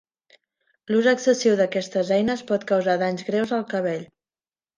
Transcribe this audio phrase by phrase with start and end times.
[0.91, 4.03] L'ús excessiu d'aquestes eines pot causar danys greus al cabell.